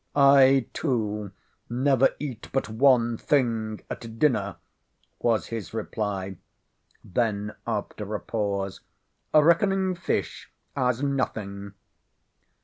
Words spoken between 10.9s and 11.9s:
nothing."